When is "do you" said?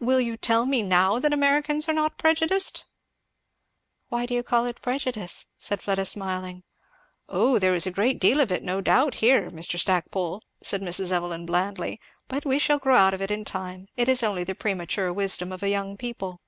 4.28-4.42